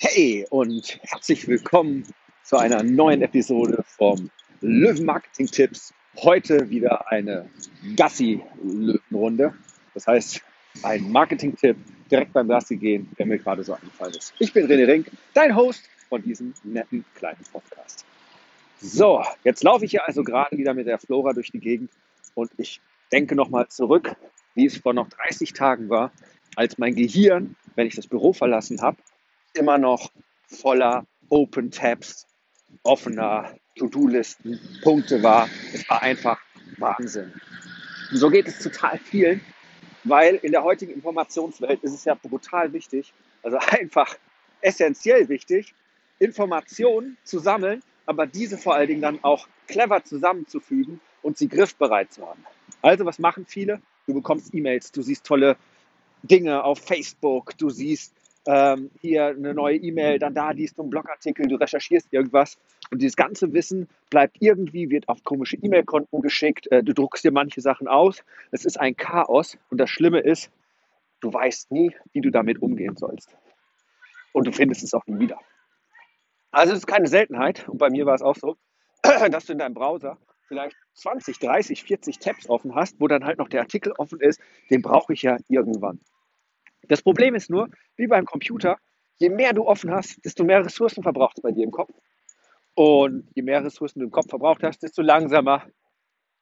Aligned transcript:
Hey 0.00 0.46
und 0.50 0.96
herzlich 1.02 1.48
willkommen 1.48 2.04
zu 2.44 2.56
einer 2.56 2.84
neuen 2.84 3.20
Episode 3.20 3.82
vom 3.84 4.30
Löwen 4.60 5.04
Marketing 5.04 5.46
Tipps. 5.48 5.92
Heute 6.18 6.70
wieder 6.70 7.10
eine 7.10 7.50
Gassi-Löwenrunde. 7.96 9.54
Das 9.94 10.06
heißt, 10.06 10.40
ein 10.84 11.10
Marketing-Tipp 11.10 11.76
direkt 12.12 12.32
beim 12.32 12.46
Gassi 12.46 12.76
gehen, 12.76 13.10
der 13.18 13.26
mir 13.26 13.38
gerade 13.38 13.64
so 13.64 13.72
eingefallen 13.74 14.14
ist. 14.14 14.34
Ich 14.38 14.52
bin 14.52 14.68
René 14.68 14.86
Rink, 14.86 15.10
dein 15.34 15.56
Host 15.56 15.82
von 16.08 16.22
diesem 16.22 16.54
netten 16.62 17.04
kleinen 17.16 17.42
Podcast. 17.50 18.04
So, 18.80 19.24
jetzt 19.42 19.64
laufe 19.64 19.84
ich 19.84 19.90
hier 19.90 20.06
also 20.06 20.22
gerade 20.22 20.56
wieder 20.56 20.74
mit 20.74 20.86
der 20.86 21.00
Flora 21.00 21.32
durch 21.32 21.50
die 21.50 21.58
Gegend 21.58 21.90
und 22.36 22.52
ich 22.56 22.80
denke 23.10 23.34
nochmal 23.34 23.66
zurück, 23.66 24.14
wie 24.54 24.66
es 24.66 24.76
vor 24.76 24.94
noch 24.94 25.08
30 25.08 25.54
Tagen 25.54 25.88
war, 25.88 26.12
als 26.54 26.78
mein 26.78 26.94
Gehirn, 26.94 27.56
wenn 27.74 27.88
ich 27.88 27.96
das 27.96 28.06
Büro 28.06 28.32
verlassen 28.32 28.80
habe, 28.80 28.98
immer 29.58 29.78
noch 29.78 30.10
voller 30.46 31.06
Open 31.28 31.70
Tabs, 31.70 32.26
offener 32.82 33.54
To-Do-Listen, 33.76 34.58
Punkte 34.82 35.22
war. 35.22 35.48
Es 35.72 35.88
war 35.88 36.02
einfach 36.02 36.40
Wahnsinn. 36.78 37.32
Und 38.10 38.16
so 38.16 38.30
geht 38.30 38.48
es 38.48 38.58
total 38.58 38.98
vielen, 38.98 39.40
weil 40.04 40.36
in 40.36 40.52
der 40.52 40.64
heutigen 40.64 40.92
Informationswelt 40.92 41.82
ist 41.82 41.92
es 41.92 42.04
ja 42.04 42.14
brutal 42.14 42.72
wichtig, 42.72 43.12
also 43.42 43.58
einfach 43.70 44.16
essentiell 44.60 45.28
wichtig, 45.28 45.74
Informationen 46.18 47.16
zu 47.24 47.38
sammeln, 47.38 47.82
aber 48.06 48.26
diese 48.26 48.58
vor 48.58 48.74
allen 48.74 48.88
Dingen 48.88 49.02
dann 49.02 49.22
auch 49.22 49.46
clever 49.66 50.02
zusammenzufügen 50.02 51.00
und 51.22 51.36
sie 51.36 51.48
griffbereit 51.48 52.12
zu 52.12 52.26
haben. 52.26 52.44
Also 52.82 53.04
was 53.04 53.18
machen 53.18 53.44
viele? 53.46 53.80
Du 54.06 54.14
bekommst 54.14 54.54
E-Mails, 54.54 54.90
du 54.92 55.02
siehst 55.02 55.24
tolle 55.24 55.56
Dinge 56.22 56.64
auf 56.64 56.80
Facebook, 56.80 57.56
du 57.58 57.70
siehst 57.70 58.14
ähm, 58.48 58.90
hier 59.02 59.26
eine 59.26 59.52
neue 59.52 59.76
E-Mail, 59.76 60.18
dann 60.18 60.32
da 60.32 60.52
liest 60.52 60.78
du 60.78 60.82
einen 60.82 60.90
Blogartikel, 60.90 61.46
du 61.46 61.56
recherchierst 61.56 62.10
irgendwas 62.12 62.56
und 62.90 63.02
dieses 63.02 63.14
ganze 63.14 63.52
Wissen 63.52 63.88
bleibt 64.08 64.38
irgendwie, 64.40 64.88
wird 64.88 65.06
auf 65.10 65.22
komische 65.22 65.58
E-Mail-Konten 65.58 66.22
geschickt, 66.22 66.66
äh, 66.72 66.82
du 66.82 66.94
druckst 66.94 67.22
dir 67.24 67.30
manche 67.30 67.60
Sachen 67.60 67.88
aus, 67.88 68.24
es 68.50 68.64
ist 68.64 68.80
ein 68.80 68.96
Chaos 68.96 69.58
und 69.68 69.76
das 69.76 69.90
Schlimme 69.90 70.20
ist, 70.20 70.50
du 71.20 71.30
weißt 71.30 71.70
nie, 71.72 71.94
wie 72.14 72.22
du 72.22 72.30
damit 72.30 72.62
umgehen 72.62 72.96
sollst. 72.96 73.28
Und 74.32 74.46
du 74.46 74.52
findest 74.52 74.82
es 74.82 74.94
auch 74.94 75.06
nie 75.06 75.20
wieder. 75.20 75.38
Also 76.50 76.72
es 76.72 76.78
ist 76.78 76.86
keine 76.86 77.08
Seltenheit 77.08 77.68
und 77.68 77.76
bei 77.76 77.90
mir 77.90 78.06
war 78.06 78.14
es 78.14 78.22
auch 78.22 78.36
so, 78.36 78.56
dass 79.30 79.44
du 79.44 79.52
in 79.52 79.58
deinem 79.58 79.74
Browser 79.74 80.16
vielleicht 80.46 80.76
20, 80.94 81.38
30, 81.38 81.84
40 81.84 82.18
Tabs 82.18 82.48
offen 82.48 82.74
hast, 82.74 82.98
wo 82.98 83.08
dann 83.08 83.26
halt 83.26 83.36
noch 83.36 83.48
der 83.48 83.60
Artikel 83.60 83.92
offen 83.98 84.20
ist, 84.20 84.40
den 84.70 84.80
brauche 84.80 85.12
ich 85.12 85.20
ja 85.20 85.36
irgendwann. 85.48 86.00
Das 86.82 87.02
Problem 87.02 87.34
ist 87.34 87.50
nur, 87.50 87.68
wie 87.96 88.06
beim 88.06 88.24
Computer, 88.24 88.78
je 89.18 89.28
mehr 89.28 89.52
du 89.52 89.66
offen 89.66 89.90
hast, 89.90 90.24
desto 90.24 90.44
mehr 90.44 90.64
Ressourcen 90.64 91.02
verbraucht 91.02 91.38
es 91.38 91.42
bei 91.42 91.50
dir 91.50 91.64
im 91.64 91.70
Kopf. 91.70 91.92
Und 92.74 93.28
je 93.34 93.42
mehr 93.42 93.64
Ressourcen 93.64 93.98
du 93.98 94.06
im 94.06 94.12
Kopf 94.12 94.28
verbraucht 94.28 94.62
hast, 94.62 94.82
desto 94.82 95.02
langsamer 95.02 95.64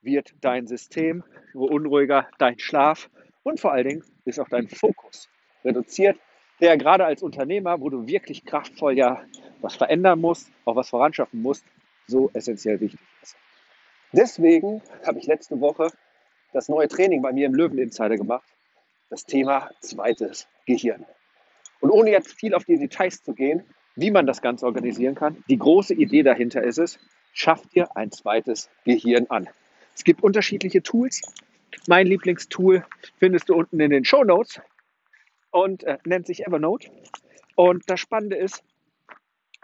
wird 0.00 0.34
dein 0.40 0.66
System, 0.66 1.22
nur 1.52 1.70
unruhiger 1.70 2.28
dein 2.38 2.58
Schlaf 2.58 3.10
und 3.42 3.60
vor 3.60 3.72
allen 3.72 3.88
Dingen 3.88 4.04
ist 4.24 4.40
auch 4.40 4.48
dein 4.48 4.68
Fokus 4.68 5.28
reduziert, 5.64 6.18
der 6.60 6.76
gerade 6.76 7.04
als 7.04 7.22
Unternehmer, 7.22 7.80
wo 7.80 7.90
du 7.90 8.06
wirklich 8.06 8.44
kraftvoll 8.44 8.96
ja 8.96 9.22
was 9.60 9.76
verändern 9.76 10.20
musst, 10.20 10.50
auch 10.64 10.76
was 10.76 10.88
voranschaffen 10.88 11.40
musst, 11.42 11.64
so 12.06 12.30
essentiell 12.34 12.80
wichtig 12.80 13.00
ist. 13.22 13.36
Deswegen 14.12 14.82
habe 15.06 15.18
ich 15.18 15.26
letzte 15.26 15.60
Woche 15.60 15.88
das 16.52 16.68
neue 16.68 16.88
Training 16.88 17.22
bei 17.22 17.32
mir 17.32 17.46
im 17.46 17.54
Löwen 17.54 17.78
Insider 17.78 18.16
gemacht, 18.16 18.46
das 19.12 19.26
Thema 19.26 19.70
zweites 19.80 20.48
Gehirn. 20.64 21.04
Und 21.80 21.90
ohne 21.90 22.10
jetzt 22.10 22.32
viel 22.32 22.54
auf 22.54 22.64
die 22.64 22.78
Details 22.78 23.22
zu 23.22 23.34
gehen, 23.34 23.62
wie 23.94 24.10
man 24.10 24.26
das 24.26 24.40
Ganze 24.40 24.64
organisieren 24.64 25.14
kann, 25.14 25.44
die 25.50 25.58
große 25.58 25.92
Idee 25.92 26.22
dahinter 26.22 26.62
ist 26.62 26.78
es, 26.78 26.98
schaff 27.34 27.66
dir 27.68 27.94
ein 27.94 28.10
zweites 28.10 28.70
Gehirn 28.86 29.26
an. 29.28 29.50
Es 29.94 30.04
gibt 30.04 30.22
unterschiedliche 30.22 30.82
Tools. 30.82 31.20
Mein 31.86 32.06
Lieblingstool 32.06 32.86
findest 33.18 33.50
du 33.50 33.54
unten 33.54 33.80
in 33.80 33.90
den 33.90 34.06
Show 34.06 34.24
Notes 34.24 34.62
und 35.50 35.84
äh, 35.84 35.98
nennt 36.06 36.26
sich 36.26 36.46
Evernote. 36.46 36.90
Und 37.54 37.82
das 37.88 38.00
Spannende 38.00 38.36
ist, 38.36 38.64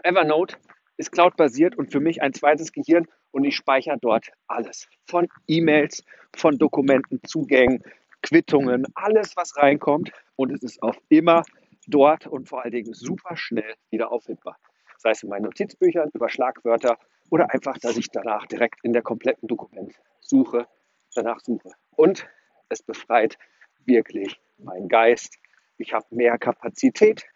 Evernote 0.02 0.58
ist 0.98 1.10
cloud-basiert 1.10 1.74
und 1.78 1.90
für 1.90 2.00
mich 2.00 2.20
ein 2.20 2.34
zweites 2.34 2.72
Gehirn 2.72 3.06
und 3.30 3.44
ich 3.44 3.56
speichere 3.56 3.96
dort 3.98 4.26
alles. 4.46 4.88
Von 5.06 5.26
E-Mails, 5.46 6.04
von 6.36 6.58
Dokumenten, 6.58 7.22
Zugängen, 7.24 7.82
Quittungen, 8.22 8.86
alles, 8.94 9.36
was 9.36 9.56
reinkommt. 9.56 10.12
Und 10.36 10.52
es 10.52 10.62
ist 10.62 10.82
auf 10.82 10.96
immer 11.08 11.42
dort 11.86 12.26
und 12.26 12.48
vor 12.48 12.62
allen 12.62 12.72
Dingen 12.72 12.92
super 12.92 13.36
schnell 13.36 13.74
wieder 13.90 14.12
auffindbar. 14.12 14.56
Sei 14.98 15.10
es 15.10 15.22
in 15.22 15.28
meinen 15.28 15.44
Notizbüchern, 15.44 16.10
über 16.12 16.28
Schlagwörter 16.28 16.98
oder 17.30 17.50
einfach, 17.52 17.78
dass 17.78 17.96
ich 17.96 18.08
danach 18.10 18.46
direkt 18.46 18.84
in 18.84 18.92
der 18.92 19.02
kompletten 19.02 19.48
Dokumentsuche 19.48 20.66
danach 21.14 21.40
suche. 21.40 21.70
Und 21.96 22.26
es 22.68 22.82
befreit 22.82 23.38
wirklich 23.84 24.40
meinen 24.58 24.88
Geist. 24.88 25.38
Ich 25.78 25.92
habe 25.92 26.06
mehr 26.10 26.38
Kapazität. 26.38 27.26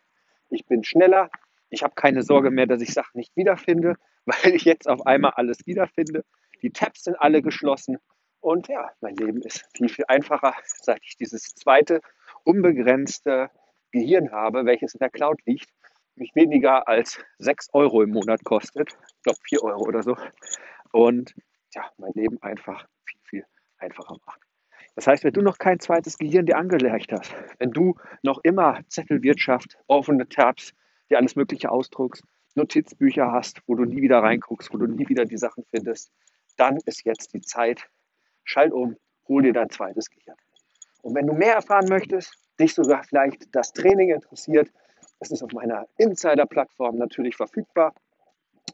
Ich 0.51 0.67
bin 0.67 0.85
schneller. 0.85 1.31
Ich 1.71 1.83
habe 1.83 1.95
keine 1.95 2.23
Sorge 2.23 2.51
mehr, 2.51 2.67
dass 2.67 2.83
ich 2.83 2.93
Sachen 2.93 3.19
nicht 3.19 3.35
wiederfinde, 3.37 3.97
weil 4.27 4.55
ich 4.55 4.65
jetzt 4.65 4.89
auf 4.89 5.07
einmal 5.07 5.33
alles 5.37 5.67
wiederfinde. 5.67 6.25
Die 6.63 6.71
Tabs 6.71 7.05
sind 7.05 7.17
alle 7.17 7.43
geschlossen 7.43 7.99
und 8.43 8.69
ja, 8.69 8.91
mein 9.01 9.15
Leben 9.17 9.41
ist 9.43 9.65
viel, 9.75 9.89
viel 9.89 10.05
einfacher, 10.09 10.55
seit 10.83 11.01
ich 11.03 11.17
dieses 11.17 11.55
zweite 11.55 12.01
unbegrenzte 12.45 13.51
Gehirn 13.93 14.33
habe, 14.33 14.67
welches 14.67 14.95
in 14.95 14.99
der 14.99 15.11
Cloud 15.11 15.41
liegt, 15.47 15.71
mich 16.17 16.35
weniger 16.35 16.89
als 16.89 17.25
6 17.39 17.69
Euro 17.73 18.03
im 18.03 18.11
Monat 18.11 18.45
kostet. 18.45 18.91
Ich 18.91 19.23
glaube 19.23 19.39
4 19.49 19.63
Euro 19.63 19.85
oder 19.85 20.03
so. 20.03 20.17
Und 20.93 21.35
ja, 21.75 21.91
mein 21.97 22.13
Leben 22.15 22.43
einfach 22.43 22.87
viel, 23.05 23.21
viel 23.25 23.45
einfacher 23.79 24.17
macht. 24.27 24.41
Das 24.95 25.07
heißt, 25.07 25.25
wenn 25.25 25.33
du 25.33 25.41
noch 25.41 25.59
kein 25.59 25.81
zweites 25.81 26.19
Gehirn 26.19 26.45
dir 26.45 26.59
angelegt 26.59 27.13
hast, 27.13 27.35
wenn 27.59 27.71
du 27.71 27.95
noch 28.23 28.41
immer 28.43 28.81
Zettelwirtschaft, 28.89 29.79
offene 29.87 30.29
Tabs, 30.29 30.75
dir 31.09 31.19
alles 31.19 31.37
Mögliche 31.37 31.71
ausdruckst, 31.71 32.25
Notizbücher 32.55 33.33
hast, 33.33 33.63
wo 33.67 33.75
du 33.75 33.85
nie 33.85 34.03
wieder 34.03 34.19
reinguckst, 34.19 34.73
wo 34.73 34.77
du 34.77 34.87
nie 34.87 35.09
wieder 35.09 35.25
die 35.25 35.39
Sachen 35.39 35.65
findest, 35.71 36.13
dann 36.57 36.77
ist 36.85 37.07
jetzt 37.07 37.33
die 37.33 37.41
Zeit, 37.41 37.89
schalt 38.45 38.73
um, 38.73 38.97
hol 39.29 39.43
dir 39.43 39.53
dein 39.53 39.71
zweites 39.71 40.11
Gehirn. 40.11 40.37
Und 41.03 41.15
wenn 41.15 41.27
du 41.27 41.35
mehr 41.35 41.55
erfahren 41.55 41.89
möchtest, 41.89 42.35
dich 42.61 42.75
sogar 42.75 43.03
vielleicht 43.05 43.55
das 43.55 43.73
Training 43.73 44.11
interessiert, 44.11 44.71
das 45.19 45.31
ist 45.31 45.43
auf 45.43 45.53
meiner 45.53 45.87
Insider-Plattform 45.99 46.97
natürlich 46.97 47.37
verfügbar 47.37 47.95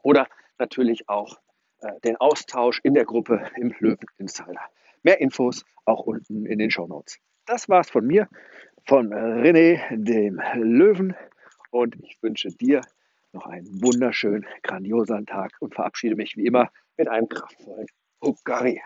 oder 0.02 0.26
natürlich 0.58 1.08
auch 1.08 1.38
äh, 1.80 2.00
den 2.00 2.16
Austausch 2.16 2.80
in 2.82 2.94
der 2.94 3.04
Gruppe 3.04 3.50
im 3.56 3.74
Löwen 3.78 4.06
Insider. 4.18 4.60
Mehr 5.02 5.20
Infos 5.20 5.64
auch 5.84 6.00
unten 6.00 6.46
in 6.46 6.58
den 6.58 6.70
Show 6.70 6.86
Notes. 6.86 7.18
Das 7.46 7.68
war's 7.68 7.90
von 7.90 8.06
mir, 8.06 8.28
von 8.86 9.12
René, 9.12 9.80
dem 9.90 10.40
Löwen. 10.54 11.14
Und 11.70 11.96
ich 12.02 12.18
wünsche 12.22 12.48
dir 12.48 12.80
noch 13.32 13.46
einen 13.46 13.66
wunderschönen, 13.82 14.46
grandiosen 14.62 15.26
Tag 15.26 15.52
und 15.60 15.74
verabschiede 15.74 16.16
mich 16.16 16.36
wie 16.36 16.46
immer 16.46 16.70
mit 16.96 17.08
einem 17.08 17.28
kraftvollen 17.28 17.86
Hukari. 18.22 18.80